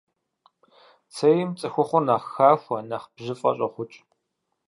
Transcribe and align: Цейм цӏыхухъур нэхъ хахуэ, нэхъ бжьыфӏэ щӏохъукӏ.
Цейм 1.15 1.49
цӏыхухъур 1.59 2.03
нэхъ 2.07 2.27
хахуэ, 2.33 2.77
нэхъ 2.89 3.07
бжьыфӏэ 3.15 3.51
щӏохъукӏ. 3.57 3.95